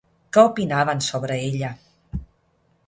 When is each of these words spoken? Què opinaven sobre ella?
Què 0.37 0.45
opinaven 0.51 1.03
sobre 1.09 1.39
ella? 1.51 1.71